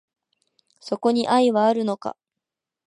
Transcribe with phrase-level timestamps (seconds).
[0.79, 2.17] そこに愛はあるのか